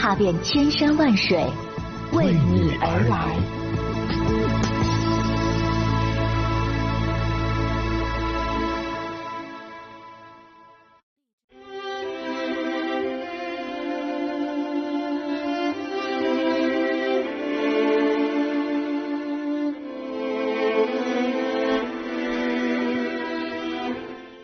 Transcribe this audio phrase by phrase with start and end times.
[0.00, 1.44] 踏遍千山万水，
[2.12, 3.57] 为你而来。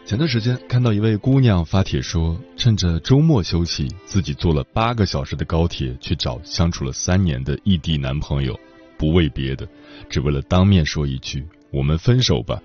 [0.06, 8.54] 前段时间看到一位姑娘发帖说，趁着周末休息，自己坐了八个小时的高铁去找相处了三年的异地男朋友，
[8.98, 9.66] 不为别的，
[10.10, 12.60] 只为了当面说一句“我们分手吧”。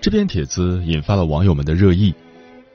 [0.00, 2.14] 这篇帖子引发了网友们的热议，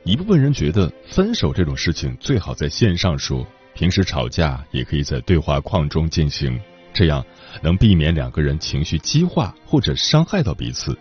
[0.04, 6.60] 一部分人觉得分手这种事情最好在线上说，平时吵架也可以在对话框中进行，
[6.94, 7.26] 这样
[7.64, 10.98] 能避免两个人情绪激化或者伤害到彼此。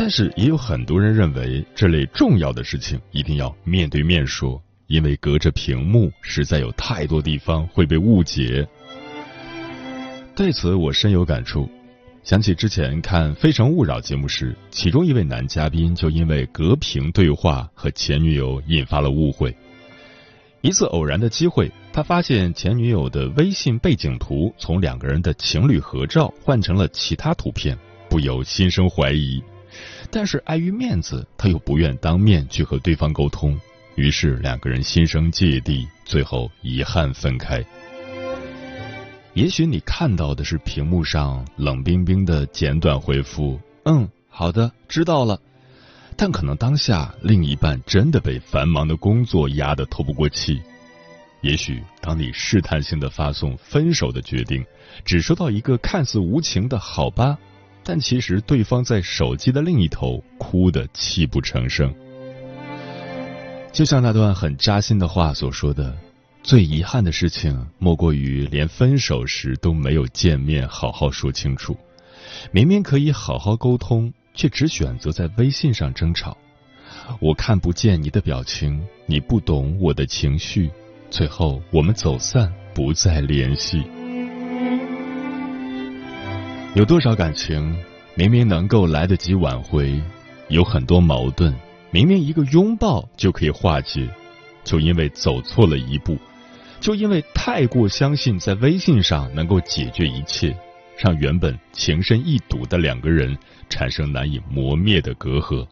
[0.00, 8.64] 但是也有很多人认为，这类重要的事情一定要面对面说，因为隔着屏幕，实在有太多地方会被误解。
[10.36, 11.68] 对此，我深有感触，
[12.22, 19.52] 想起之前看《非诚勿扰》节目时，其中一位男嘉宾就因为隔屏对话和前女友引发了误会。
[20.60, 27.76] 一次偶然的机会，他发现前女友的微信背景图从两个人的情侣合照换成了其他图片，
[28.08, 29.42] 不由心生怀疑。
[30.10, 33.58] 但是碍于面子，他又不愿当面去和对方沟通，
[33.94, 37.64] 于是两个人心生芥蒂，最后遗憾分开。
[39.34, 45.38] 也许你看到的是屏幕上冷冰冰的简短回复“嗯，好的，知道了”，
[46.16, 50.60] 但可能当下另一半真的被繁忙的工作压得透不过气。
[51.42, 54.64] 也许当你试探性的发送分手的决定，
[55.04, 57.38] 只收到一个看似无情的好吧。
[57.90, 61.90] 但其实对方在手机的另一头哭得泣不成声，
[63.72, 65.96] 就像那段很扎心的话所说的
[66.44, 71.74] ：“最遗憾的事情莫过于连分手时都没有见面好好说清楚，
[72.52, 76.36] 明明可以好好沟通，却只选择在微信上争吵。
[77.20, 80.70] 我看不见你的表情，你不懂我的情绪，
[81.08, 83.82] 最后我们走散，不再联系。”
[86.74, 87.74] 有多少感情
[88.14, 90.00] 明明能够来得及挽回，
[90.48, 91.52] 有很多矛盾
[91.90, 94.08] 明明一个拥抱就可以化解，
[94.64, 96.16] 就因为走错了一步，
[96.78, 100.54] 就因为太过相信在微信上能够解决一切，
[100.98, 103.36] 让原本情深意笃的两个人
[103.68, 105.66] 产生难以磨灭的隔阂。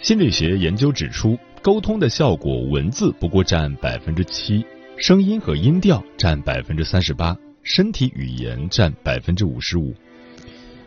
[0.00, 4.64] 心理学研究指出，沟通的效果，文字不过占百分之七，
[4.96, 7.36] 声音和音调占百分之三十八。
[7.68, 9.94] 身体语言占百分之五十五。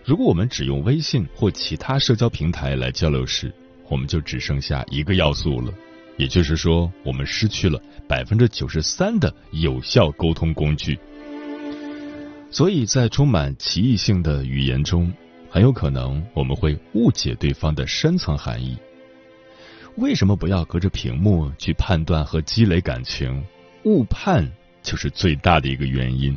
[0.03, 3.53] 如果我们只用微信或其他社交平台来交流时，
[3.88, 5.72] 我们就只剩下一个要素了，
[6.18, 10.97] 也就是说，我们失去了百分之九十三的有效沟通工具。
[12.50, 15.14] 所以在充满歧义性的语言中，
[15.52, 18.75] 很有可能我们会误解对方的深层含义。
[19.97, 23.44] 为什么不要隔着屏幕去判断和积累感情？
[23.84, 26.36] 误判就是最大的一个原因。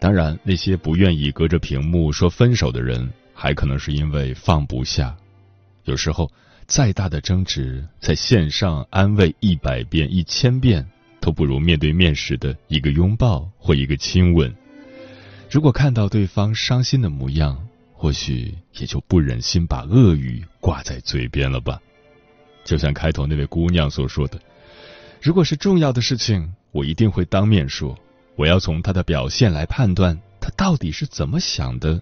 [0.00, 5.14] 当然，那些不愿意隔着屏幕说分手的人，还可能是因为放不下。
[5.84, 6.30] 有时候，
[6.66, 10.88] 再大的争执，在线上安慰一百遍、一千遍，
[11.20, 14.50] 都不如面对面时的一个拥抱或一个亲吻。
[15.50, 17.62] 如果看到对方伤心的模样，
[17.92, 21.78] 或许也就不忍心把恶语挂在嘴边了吧。
[22.64, 24.40] 就像开头那位姑娘所说的
[25.20, 27.94] ：“如果是重要的事情，我一定会当面说。”
[28.40, 32.00] 我要从他的表现来判断他到底是怎么想的。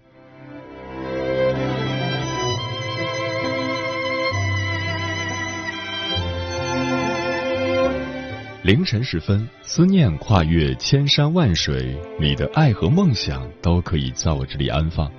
[8.63, 15.11] 凌晨时分，思念跨越千山万水，你的爱和梦想都可以在我这里安放。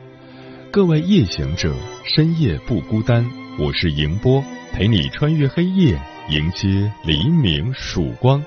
[0.73, 4.43] 各位夜行者，深夜不孤单，我是迎波，
[4.73, 6.01] 陪你穿越黑夜，
[6.31, 8.43] 迎接黎明曙光。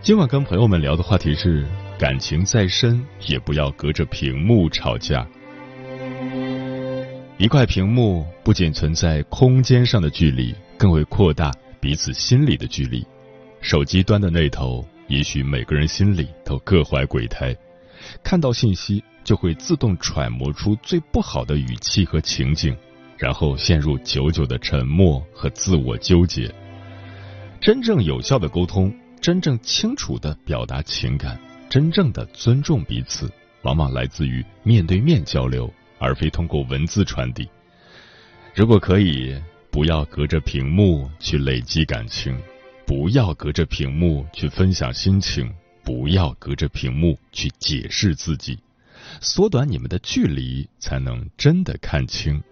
[0.00, 1.66] 今晚跟朋友们聊的话题是：
[1.98, 5.26] 感情再深，也不要隔着屏幕吵架。
[7.36, 13.04] 一块屏幕不仅存在空间上的距离，更会扩大彼此心里的距离。
[13.60, 17.54] 手机端的那头，也许每个人心里都各怀鬼胎，
[18.22, 22.74] 看到信息就会自动揣摩出最不好的语气和情景，
[23.18, 26.50] 然后陷入久久的沉默和自我纠结。
[27.60, 28.94] 真正有效的沟通，
[29.28, 31.38] 真正清楚的表达情感，
[31.68, 33.30] 真正的尊重彼此，
[33.60, 37.46] 往往来自于面对面交流，而非通过文字传递。
[38.54, 39.38] 如果可以，
[39.70, 42.40] 不要隔着屏幕去累积感情，
[42.86, 45.52] 不要隔着屏幕去分享心情，
[45.84, 48.58] 不要隔着屏幕去解释自己，
[49.20, 52.42] 缩短你们的距离，才能真的看清。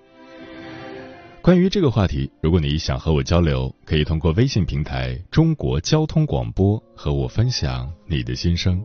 [1.46, 8.82] 关于这个话题，如果你想和我交流，可以通过微信平台“中国交通广播”和我分享你的心声。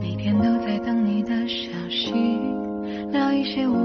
[0.00, 2.10] 每天都在等你的消息，
[3.12, 3.83] 聊一些我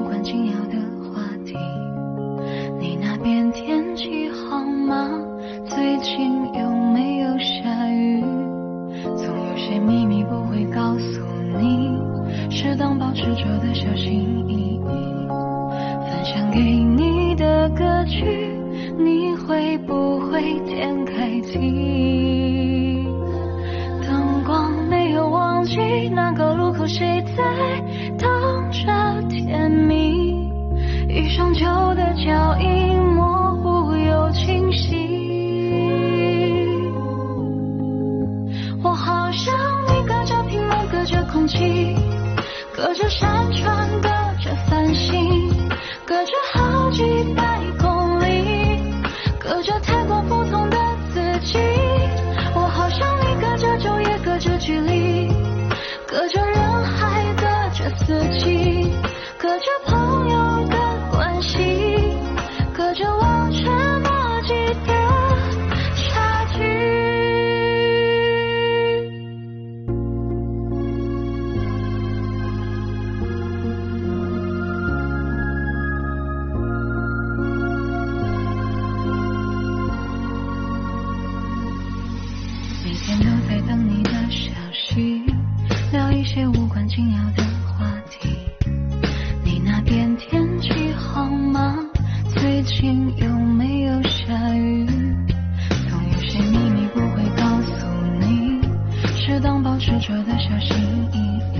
[100.02, 100.78] 说的小心
[101.12, 101.59] 翼翼。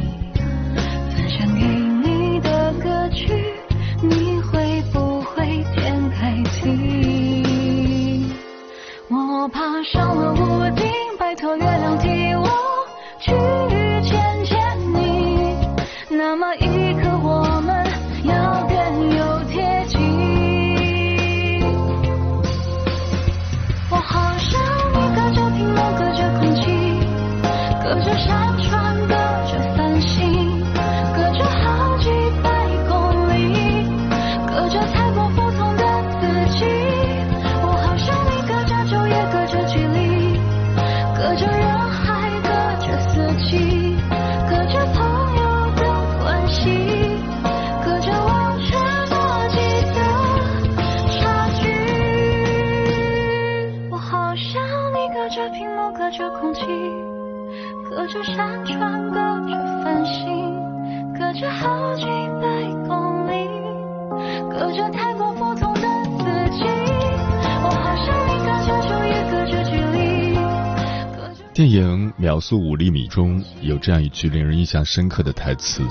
[71.60, 75.84] 电影《秒速五厘米》中有这样一句令人印象深刻的台词：“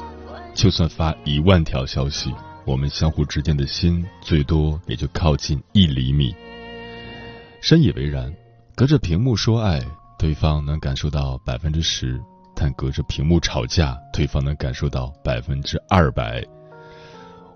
[0.56, 2.32] 就算发一万条消息，
[2.64, 6.34] 我们相互之间的心最多也就靠近一厘米。”
[7.60, 8.34] 深以为然。
[8.74, 9.78] 隔着屏幕说爱，
[10.18, 12.16] 对方能感受到百分之十；
[12.56, 16.42] 但隔着屏幕吵架，对方能感受到百分之二百。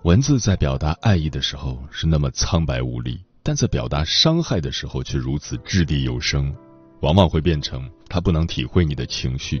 [0.03, 6.55] 文字在表达爱意的时候是那么苍白无力，但在表达伤害的时候却如此掷地有声。
[7.01, 9.59] 往往会变成他不能体会你的情绪，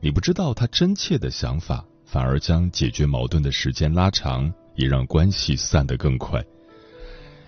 [0.00, 6.44] 你不知道他真切的想法，反而将解决矛盾的时间拉长，也让关系散得更快。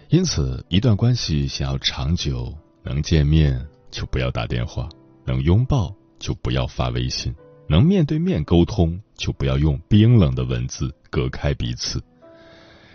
[0.08, 4.88] 因此，一段关系想要长久，能见面就不要打电话，
[5.26, 7.34] 能拥抱就不要发微信，
[7.68, 12.02] 能面对面沟通就不要用冰冷的文字隔开彼此。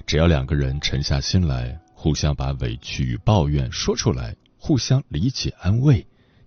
[0.07, 6.03] 只要两个人沉下心来，互相把委屈与抱怨说出来，互相理解安慰。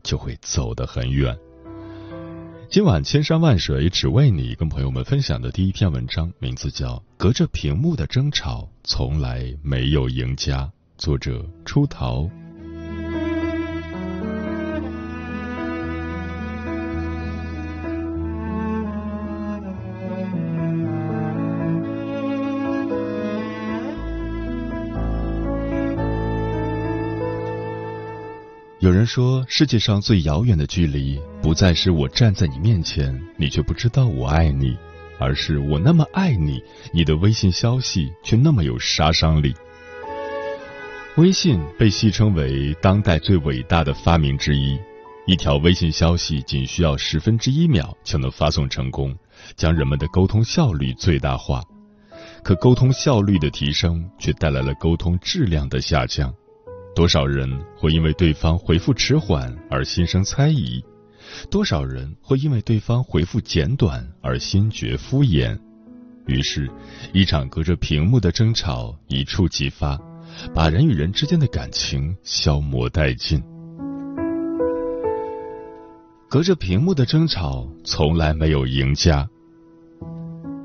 [0.07, 1.37] 就会走得很远。
[2.71, 10.63] 今晚千山万水只为你，跟朋友们分享的第一篇文章，名字叫《隔着屏幕的争吵从来没有赢家》，
[10.97, 12.31] 作者出逃。
[28.81, 34.77] 有人说，世界上最遥远的距离，不再是我站在你面前，你却不知道我爱你，
[35.19, 39.55] 而是我那么爱你，你的微信消息却那么有杀伤力。
[41.17, 44.79] 微信被戏称为当代最伟大的发明之一，
[45.27, 49.17] 一条微信消息仅需要十分之一秒就能发送成功，
[49.57, 51.63] 将人们的沟通效率最大化。
[52.45, 56.31] 可沟通效率的提升，却带来了沟通质量的下降。
[56.97, 60.83] 多少人会因为对方回复迟缓而心生猜疑？
[61.51, 65.59] 多少人会因为对方回复简短而心觉敷衍？
[66.27, 66.71] 于是，
[67.13, 70.01] 一场隔着屏幕的争吵一触即发，
[70.55, 73.43] 把人与人之间的感情消磨殆尽。
[76.31, 79.29] 隔着屏幕的争吵从来没有赢家。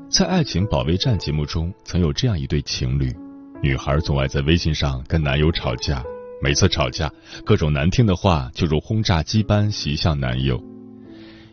[0.08, 3.14] 在《爱情保卫战》节目中，曾有这样一对情侣，
[3.62, 6.02] 女孩总爱在微信上跟男友吵架。
[6.42, 7.08] 每次吵架，
[7.44, 10.60] 各种难听的话就如轰炸机般袭向男友。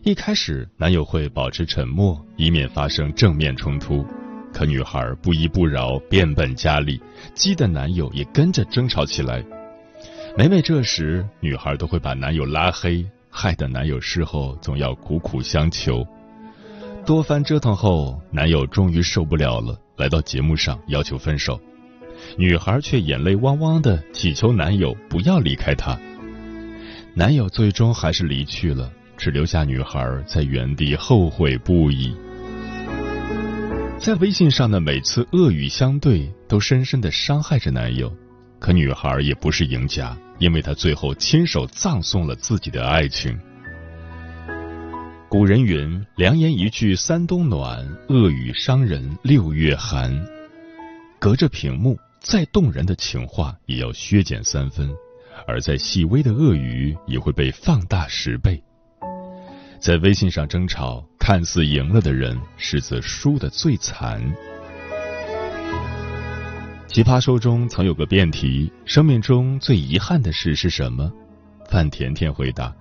[0.02, 4.04] 一开始，男友会保持沉默，以免发生正面冲突。
[4.52, 7.00] 可女孩不依不饶，变本加厉，
[7.36, 9.46] 激得男友也跟着争吵起来。
[10.36, 16.04] 每每这时，女孩都会把男友拉黑，害得男友事后总要苦苦相求。
[17.06, 21.60] 多番折腾后，男友终于受不了了，来到节目上要求分手。
[22.38, 25.98] 女孩却眼泪汪汪的祈求男友不要离开她。
[27.14, 32.16] 男友最终还是离去了，只留下女孩在原地后悔不已。
[34.00, 38.12] 在微信上的每次恶语相对，都深深的伤害着男友。
[38.58, 43.38] 可女孩也不是赢家，因为她最后亲手葬送了自己的爱情。
[45.28, 50.26] 古人云：“良言一句三冬暖，恶语伤人六月寒。”
[51.20, 51.98] 隔着屏幕。
[52.22, 54.90] 再动人的情话也要削减三分，
[55.48, 58.62] 而再细微的恶语也会被放大十倍。
[59.80, 64.22] 在微信上争吵，看似赢了的人，实则输得最惨。
[66.88, 71.10] 奇葩说中曾有个辩题：生命中最遗憾的事是什么？
[71.70, 72.76] 范甜甜回答：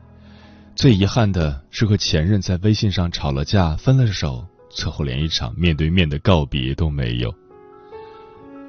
[0.75, 7.33] 最遗憾的是和前任在微信上吵了架，分了手，最后连一场面对面的告别都没有。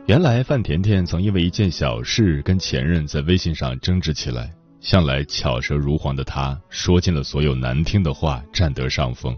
[0.09, 4.51] 原来范甜甜曾因为一件小事跟前任在微信上争执起来，
[4.81, 9.37] 向来巧舌如簧的她说尽了所有难听的话，占得上风。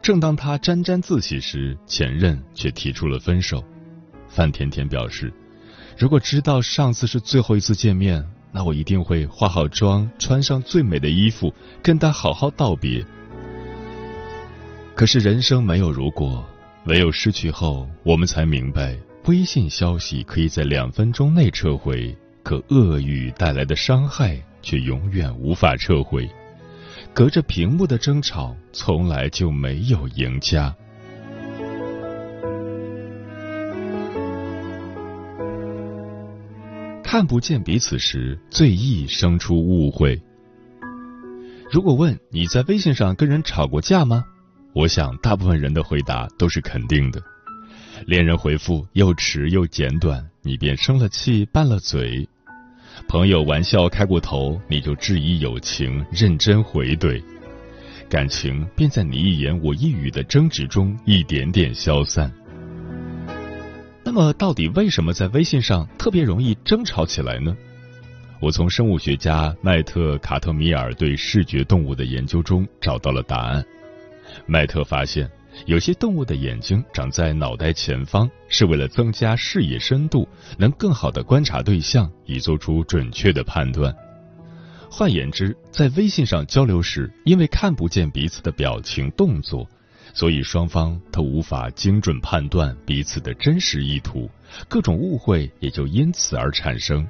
[0.00, 3.60] 正当她沾沾自喜时，前任却提出了分手。
[4.28, 5.32] 范甜甜表示，
[5.98, 11.52] 如果知道上次是最后一次见面，那我一定会化好妆，穿上最美的衣服，
[11.82, 13.04] 跟他好好道别。
[14.94, 16.48] 可是人生没有如果，
[16.84, 18.96] 唯有失去后，我们才明白。
[19.28, 26.26] 微信消息可以在两分钟内撤回，可恶语带来的伤害却永远无法撤回。
[27.12, 30.74] 隔着屏幕的争吵从来就没有赢家。
[37.02, 40.18] 看不见彼此时，最易生出误会。
[41.70, 44.24] 如果问你在微信上跟人吵过架吗？
[44.74, 47.22] 我想大部分人的回答都是肯定的。
[48.06, 52.26] 恋人回复又迟又简短，你便生了气拌了嘴；
[53.06, 57.22] 朋友玩笑开过头，你就质疑友情，认真回怼。
[58.08, 62.32] 感情便在你一言我一语的争执中一点点消散。
[64.02, 67.54] 那么，到底为什么在微信上特别容易争吵起来呢？
[68.40, 73.62] 我从生物学家麦特卡特米尔对视觉动物的研究中找到了答案。
[74.46, 75.28] 麦特发现。
[75.66, 83.94] 有些动物的眼睛长在脑袋前方，是为了增加视野深度，能更好的观察对象，以做出准确的判断。
[84.90, 89.68] 换言之，在微信上交流时，因为看不见彼此的表情动作，
[90.14, 94.30] 所以双方都无法精准判断彼此的真实意图，
[94.68, 97.06] 各种误会也就因此而产生。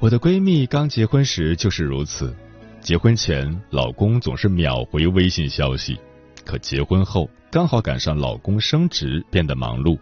[0.00, 2.34] 我的闺蜜刚结婚时就是如此，
[2.80, 5.96] 结婚前老公总是秒回微信消息。
[6.44, 9.98] 可结婚后刚好赶上老公升职，变得忙碌。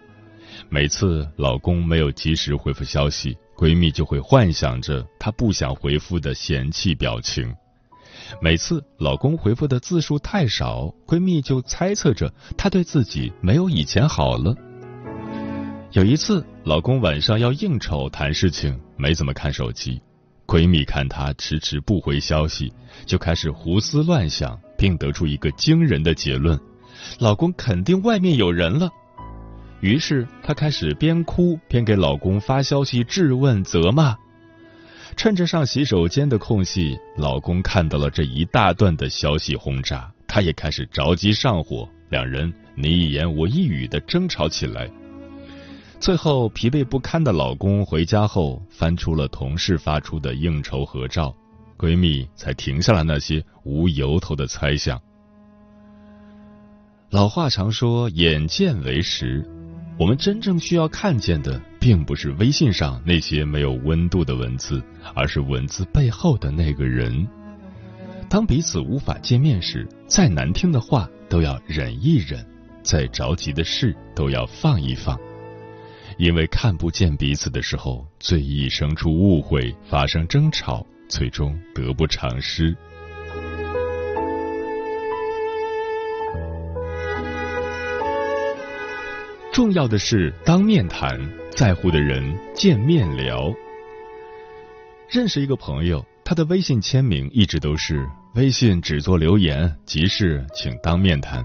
[0.68, 7.54] 每次老公没有及时回复消息，闺蜜就会幻想着他不想回复的嫌弃表情。
[8.40, 14.54] 每次老公回复的字数太少，闺蜜就猜测着他对自己没有以前好了。
[15.92, 20.00] 有一次，老公晚上要应酬谈事情，没怎么看手机。
[20.46, 22.72] 闺蜜看他迟迟不回消息，
[23.06, 26.58] 就开始胡思乱想，并得出一个惊人的结论：
[27.18, 28.88] 老公肯定外面有人了。
[29.80, 34.16] 于是她开始边哭边给老公发消息质问责骂。
[35.16, 44.90] 趁着上洗手间的空隙，老公看到了这一大段的消息轰炸，他也开始着急上火，两人你一言我一语的争吵起来。
[45.98, 51.34] 最后，疲惫不堪的老公回家后，翻出了同事发出的应酬合照，
[51.80, 55.00] 闺蜜才停下了那些无由头的猜想。
[57.08, 59.42] 老话常说“眼见为实”，
[59.98, 64.82] 我们真正需要看见的，并不是微信上那些没有温度的文字，
[65.14, 67.26] 而是文字背后的那个人。
[68.28, 72.46] 当彼此无法见面时，再难听的话都要忍一忍，
[72.82, 75.18] 再着急的事都要放一放。
[76.18, 82.74] 因为看不见彼此的时候，最易生出误会，发生争吵，最终得不偿失。
[89.52, 93.52] 重要的是当面谈，在乎的人见面聊。
[95.10, 101.44] 认识一个朋友，他的微信签名一直都是“微信只做留言，急事请当面谈”。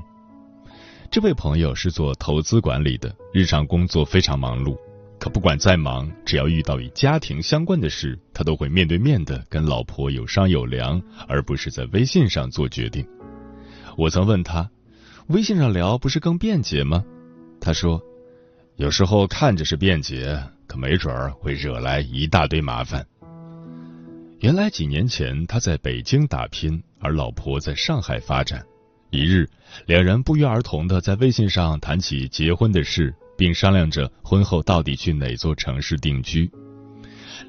[1.11, 4.77] 这位朋友是做投资管理的，日常工作非常忙碌。
[5.25, 13.03] 可不管再忙，只要遇到与家庭相关的事，他都会面对面的跟老婆有商有量，而不是在微信上做决定。
[13.97, 14.69] 我曾问他，
[15.29, 17.03] 微信上聊不是更便捷吗？
[17.59, 17.99] 他说，
[18.75, 23.03] 有时候看着是便捷，可没准儿会惹来一大堆麻烦。
[24.41, 28.63] 原来几年前他在北京打拼，而老婆在上海发展。
[29.09, 29.49] 一日，
[29.87, 36.49] 两人不约而同的在微信上谈起结婚的事，并商量着婚后到底去哪座城市定居。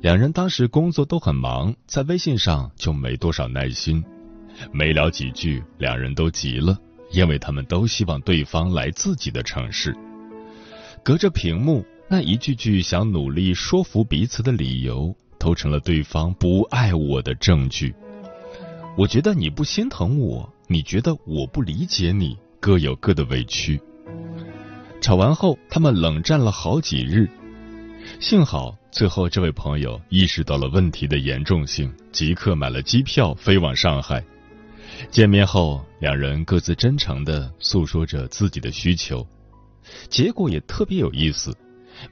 [0.01, 4.05] 两人当时工作都很忙，在微信上就没多少耐心。
[4.73, 6.77] 没聊几句，两人都急了，
[7.11, 9.97] 因为他们都希望对方来自己的城市。
[11.03, 17.95] 隔着屏幕，那一句句想努力说服彼此的理由，都成了对方不爱我的证据。
[18.97, 20.53] 我觉得你不心疼我。
[20.69, 23.81] 你觉得我不理解你，各有各的委屈。
[25.01, 27.29] 吵完后，他们冷战了好几日。
[28.21, 34.23] 幸好最后这位朋友意识到了问题的严重性，即刻买了机票飞往上海。
[35.11, 39.27] 见面后，两人各自真诚的诉说着自己的需求，
[40.09, 41.57] 结果也特别有意思。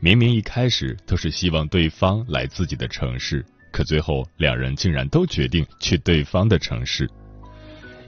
[0.01, 7.09] 明明一开始都是希望对方来自己的城市，可最后两人竟然都决定去对方的城市。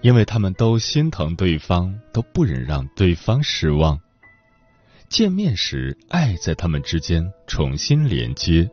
[0.03, 3.99] 因为他们都心疼对方，都不忍让对方失望。
[5.09, 8.69] 见面时，爱在他们之间重新连接。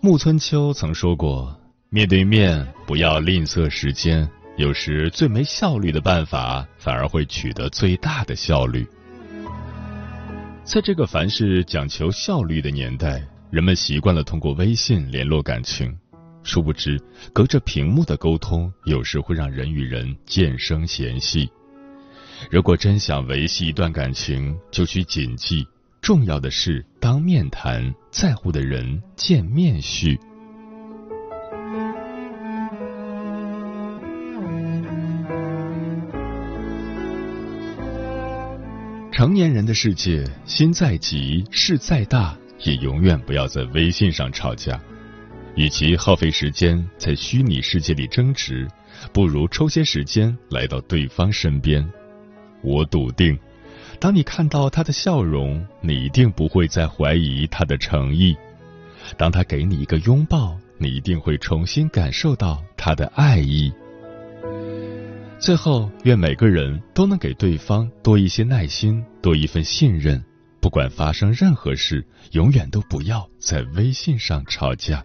[0.00, 1.54] 木村秋曾说过
[1.90, 8.86] ：“面对面不要吝啬时间，有时最没效率的办法，反而会取得最大的效率。”
[10.64, 15.96] 在这个凡事讲求效率的年代，人们习惯了通过微信联络感情。
[16.44, 16.98] 殊不知，
[17.32, 21.50] 隔着屏幕的沟通，有时会让人与人渐生嫌隙。
[22.50, 25.66] 如果真想维系一段感情，就需谨记：
[26.00, 30.18] 重要的是当面谈，在乎的人见面叙。
[39.12, 44.80] 成年人的世界，心再急，事再大，也永远不要在微信上吵架。
[45.56, 48.68] 与其耗费时间在虚拟世界里争执，
[49.12, 51.84] 不如抽些时间来到对方身边。
[52.62, 53.38] 我笃定，
[54.00, 58.34] 当你看到他的笑容，你一定不会再怀疑他的诚意；
[59.16, 63.72] 当他给你一个拥抱，你一定会重新感受到他的爱意。
[65.38, 70.22] 最后，愿每个人都能给对方多一些耐心，多一份信任。
[70.60, 75.04] 不管发生任何事，永远都不要在微信上吵架。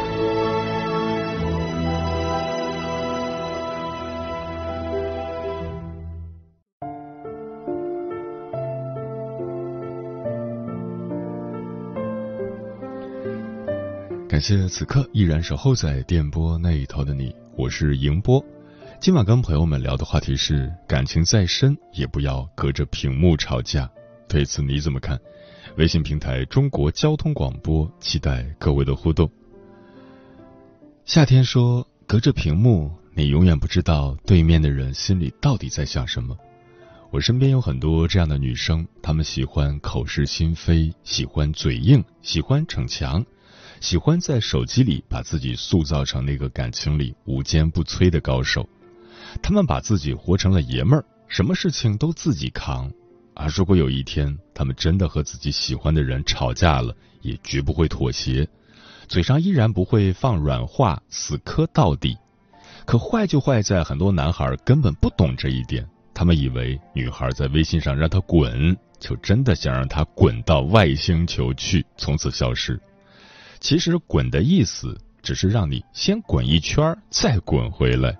[14.41, 18.43] 感谢此刻依然守候在电波那一头的你，我是迎波。
[18.99, 23.87] 今晚跟朋友们聊的话题是：感情再深也不要隔着屏幕吵架。
[24.27, 25.15] 对此你怎么看？
[25.77, 29.29] 微信平台中国交通广播，期待各位的互动。
[31.05, 36.35] 夏天说：隔着屏幕，你永远不知道对面的人心里到底在想什么。
[37.11, 43.23] 我身边有很多这样的女生，她们喜欢口是心非，喜欢嘴硬，喜欢逞强，
[43.81, 48.69] 喜欢在手机里把自己塑造成那个感情里无坚不摧的高手。
[49.41, 52.91] 他们把自己活成了爷们儿，什么事情都自己扛。
[53.33, 58.47] 而如果有一天，他们真的和自己喜欢的人吵架了，也绝不会妥协，
[59.07, 62.15] 嘴上依然不会放软话，死磕到底。
[62.85, 65.87] 可坏就坏在很多男孩根本不懂这一点。
[66.13, 72.79] 他们以为女孩在微信上让他滚，就真的想让他滚到外星球去，从此消失。
[73.61, 78.17] 其实“滚”的意思只是让你先滚一圈，再滚回来。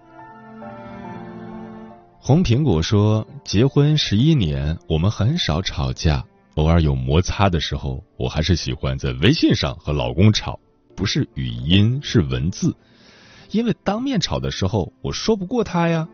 [2.20, 6.24] 红苹果说：“结婚十一年，我们很少吵架，
[6.56, 10.60] 偶尔有摩擦的时候，我还是喜欢在微信上和老公吵，
[10.96, 12.76] 不是语音，是文字，
[13.50, 16.08] 因为当面吵的时候，我说不过他呀。”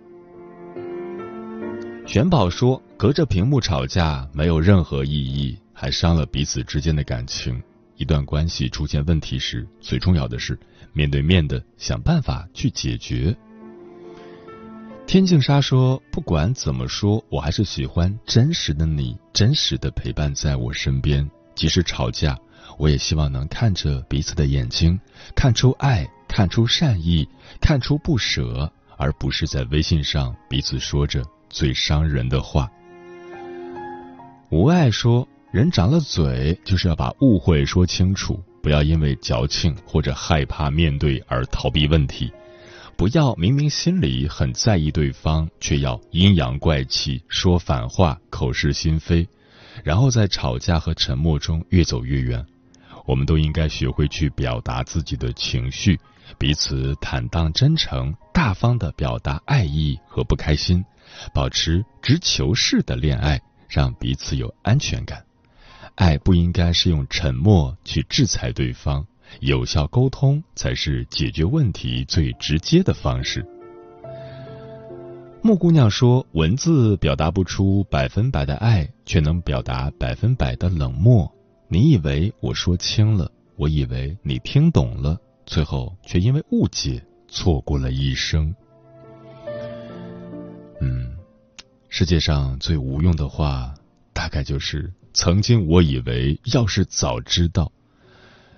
[2.07, 7.61] 玄宝说：“隔着屏幕吵架没有任何意义，还伤了彼此之间的感情。
[7.97, 10.57] 一段关系出现问题时，最重要的是
[10.93, 13.35] 面对面的想办法去解决。”
[15.05, 21.29] 天净沙说：“不管怎么说，我还是喜欢真实的你，真实的陪伴在我身边。
[21.55, 22.37] 即使吵架，
[22.77, 24.99] 我也希望能看着彼此的眼睛，
[25.33, 27.27] 看出爱，看出善意，
[27.61, 32.69] 看出不舍，而不是在微信上彼此说着。”最伤人的话。
[34.49, 42.31] 无爱说：“人长了嘴，就是要把误会说清楚，不要因为矫情或者害怕面对而逃避问题。
[42.97, 49.25] 不要明明心里很在意对方，却要阴阳怪气说反话，口是心非，
[49.83, 52.45] 然后在吵架和沉默中越走越远。
[53.05, 55.97] 我们都应该学会去表达自己的情绪，
[56.37, 60.83] 彼此坦荡真诚、大方的表达爱意和不开心。”
[61.33, 65.23] 保持直球式的恋爱，让彼此有安全感。
[65.97, 69.03] 爱不应该是用沉默去制裁对方，
[69.39, 73.43] 有效沟通才是解决问题最直接的方式。
[75.41, 81.31] 木姑娘说：“文字表达不出百分百的爱，却能表达百分百的冷漠。
[81.67, 88.53] 你以为我说轻了，我以为你听懂了，最后却因为误解错过了一生。”
[90.79, 91.17] 嗯，
[91.89, 93.73] 世界上最无用的话，
[94.13, 97.71] 大概就是曾经我以为要是早知道，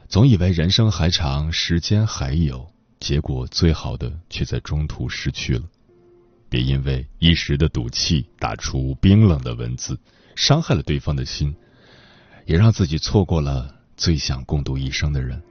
[0.10, 2.70] 总以为人生还长，时间还有，
[3.00, 5.64] 结果最好的却在中途失去了。
[6.50, 9.98] 别因为一时的赌气，打出冰冷的文字，
[10.36, 11.56] 伤害了对方的心，
[12.46, 15.42] 也让自己错过了最想共度一生的人。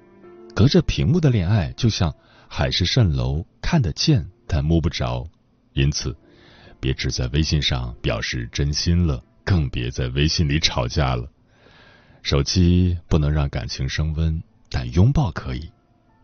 [0.55, 2.14] 隔着屏幕的恋爱，就像
[2.49, 5.27] 海市蜃楼，看得见但摸不着，
[5.73, 6.14] 因此。
[6.79, 11.27] 别只在微信上表示真心了，更别在微信里吵架了。
[12.21, 15.71] 手机不能让感情升温，但拥抱可以。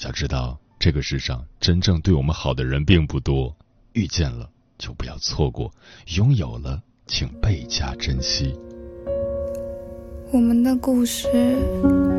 [0.05, 3.57] 要知道，这个世上真正对我们好的人并不多，
[3.95, 5.73] 遇见了就不要错过，
[6.17, 8.55] 拥有了请倍加珍惜。
[10.31, 11.27] 我们的故事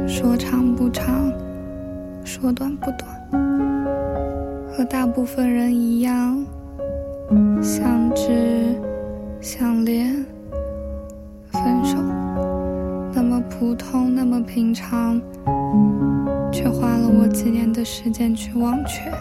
[0.07, 1.31] 说长不长，
[2.25, 3.31] 说短不短，
[4.71, 6.43] 和大部分人一样。
[7.61, 8.75] 相知、
[9.41, 10.25] 相恋、
[11.65, 11.97] 分手，
[13.11, 15.19] 那么普通，那么平常，
[16.51, 19.11] 却花了我几年的时间去忘却。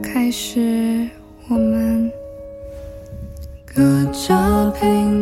[0.00, 1.08] 开始，
[1.48, 2.08] 我们
[3.66, 5.21] 隔着屏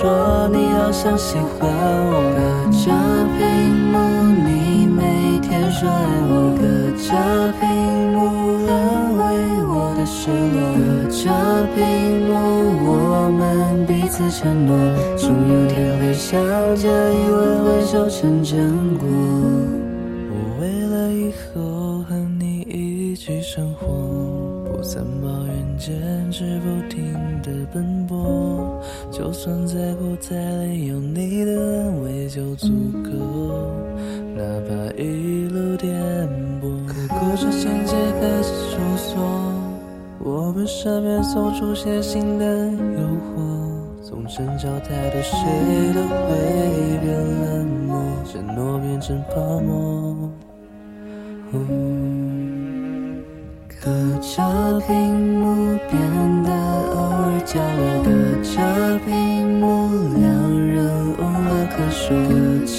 [0.00, 2.40] 说你好像喜欢我，隔
[2.72, 2.88] 着
[3.36, 3.44] 屏
[3.92, 4.00] 幕，
[4.48, 6.64] 你每天说爱我，隔
[6.96, 7.12] 着
[7.60, 7.68] 屏
[8.16, 8.18] 幕
[8.64, 8.72] 安
[9.18, 9.20] 慰
[9.68, 11.28] 我的失落，隔着
[11.74, 11.84] 屏
[12.30, 12.32] 幕，
[12.88, 14.72] 我们彼此承诺，
[15.18, 16.40] 总有天会相
[16.76, 19.06] 见，以为会修成正果。
[20.30, 23.84] 我为了以后和你一起生活。
[24.64, 25.92] 不曾抱怨，坚
[26.32, 28.69] 持不停的奔波，
[29.20, 32.68] 就算再苦再累，有你的安慰就足
[33.04, 33.10] 够。
[34.34, 35.92] 哪怕一路颠
[36.62, 39.20] 簸，可故事情节开始收缩，
[40.20, 43.02] 我们身边总出现新的诱
[43.36, 45.36] 惑，总成交太多，谁
[45.92, 50.30] 都会变冷漠，承诺变成泡沫。
[53.82, 53.90] 隔
[54.20, 55.98] 着屏幕变
[56.42, 58.10] 得偶尔交流，隔
[58.42, 58.60] 着
[59.06, 59.88] 屏幕
[60.18, 60.28] 两
[60.68, 60.84] 人
[61.16, 62.30] 无话可说，隔
[62.66, 62.76] 着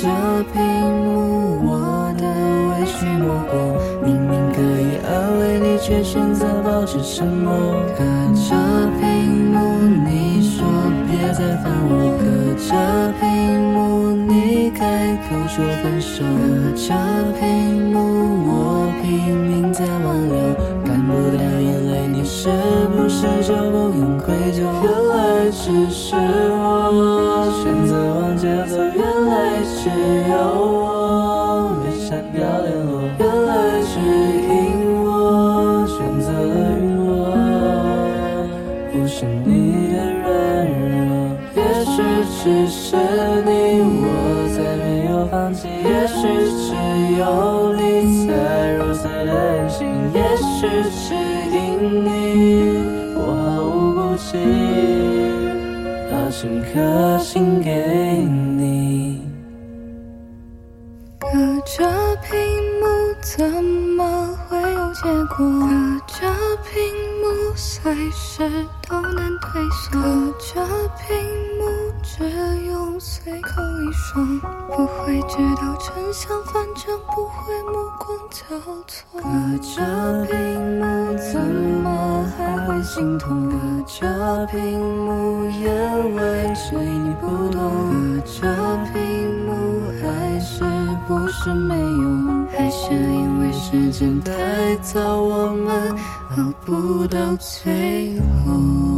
[0.53, 0.61] 屏
[1.03, 2.23] 幕我的
[2.69, 3.51] 委屈模糊，
[4.05, 5.09] 明明可以安
[5.39, 7.51] 慰你，却选择保持沉默。
[7.97, 8.03] 隔
[8.35, 8.53] 着
[8.99, 9.57] 屏幕
[10.05, 10.63] 你说
[11.09, 12.69] 别再烦我，隔着
[13.19, 13.25] 屏
[13.73, 16.93] 幕你开口说分手，隔着
[17.39, 17.97] 屏幕
[18.45, 20.70] 我拼命在挽留。
[22.41, 22.49] 是
[22.97, 24.65] 不是就不用愧疚？
[24.81, 25.13] 原来
[25.51, 29.29] 只是我选择往前走，原来
[29.77, 29.79] 只
[30.27, 33.49] 有我没删掉联络，原来
[33.85, 33.93] 只
[34.49, 34.49] 因
[35.03, 36.51] 我选择了
[36.81, 37.29] 陨落，
[38.91, 39.13] 不是
[39.45, 40.25] 你的软
[40.65, 42.01] 弱，也许
[42.41, 42.97] 只是
[43.45, 44.03] 你我
[44.49, 46.17] 才没有放弃，也许
[46.57, 46.73] 只
[47.19, 47.21] 有
[47.73, 48.33] 你才
[48.79, 50.17] 如此的任性，也
[50.57, 50.89] 许
[56.09, 57.71] 把整颗心给
[58.25, 59.21] 你。
[61.19, 61.27] 隔
[61.65, 61.83] 着
[62.23, 62.29] 屏
[62.79, 62.85] 幕
[63.21, 65.01] 怎么会有结
[65.35, 65.37] 果？
[65.37, 65.65] 隔
[66.07, 66.19] 着
[66.63, 66.73] 屏
[67.21, 67.23] 幕
[67.55, 68.49] 随时
[68.87, 69.99] 都能退缩。
[70.01, 70.03] 隔
[70.39, 70.49] 着
[70.97, 71.07] 屏
[71.57, 71.61] 幕
[72.03, 72.11] 只
[72.67, 74.09] 用随口一说，
[74.67, 78.39] 不会知道真相，反正不会目光交
[78.87, 78.97] 错。
[79.21, 79.23] 隔
[79.61, 79.71] 着
[80.25, 80.33] 屏
[80.79, 80.83] 幕
[81.17, 81.70] 怎么
[82.83, 83.49] 心痛？
[83.49, 87.61] 隔着屏幕眼泪谁你不懂。
[87.91, 89.51] 隔着屏幕
[90.01, 90.63] 还是
[91.07, 92.47] 不是没用？
[92.47, 95.95] 还是因为时间太早，我们
[96.37, 98.90] 熬不到最后。